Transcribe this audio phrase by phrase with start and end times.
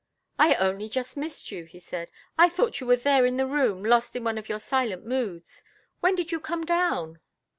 [0.39, 2.09] "I only just missed you," he said.
[2.35, 5.63] "I thought you were there in the room lost in one of your silent moods.
[5.99, 7.19] When did you come down?"